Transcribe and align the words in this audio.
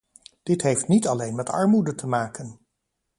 Dit 0.43 0.61
heeft 0.61 0.87
niet 0.87 1.07
alleen 1.07 1.35
met 1.35 1.49
armoede 1.49 1.95
te 1.95 2.07
maken. 2.07 2.59